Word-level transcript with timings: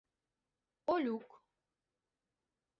Олюк... 0.93 1.27